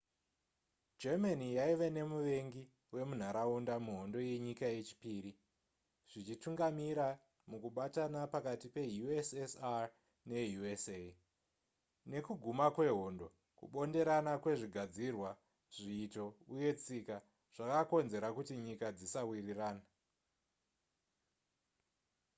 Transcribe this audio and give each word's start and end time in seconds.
germany 1.01 1.47
yaive 1.57 1.87
nemuvengi 1.97 2.63
wemunharaunda 2.93 3.75
muhondo 3.85 4.17
yenyika 4.29 4.65
yechipiri 4.75 5.31
zvichitungamira 6.09 7.07
mukubatana 7.49 8.19
pakati 8.33 8.67
pe 8.75 8.83
ussr 9.07 9.85
ne 10.29 10.39
usa 10.73 10.97
nekuguma 12.11 12.65
kwehondo 12.75 13.27
kubonderana 13.57 14.31
kwezvigadzirwa 14.43 15.29
zviito 15.75 16.25
uye 16.53 16.71
tsika 16.79 17.15
zvakakonzera 17.55 18.27
kuti 18.37 18.53
nyika 18.65 18.87
dzisawirirana 18.97 19.83